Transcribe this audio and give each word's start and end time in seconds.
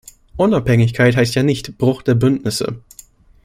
Unabhängigkeit 0.35 1.15
heißt 1.15 1.35
ja 1.35 1.43
nicht 1.43 1.77
Bruch 1.77 2.01
der 2.01 2.15
Bündnisse. 2.15 2.81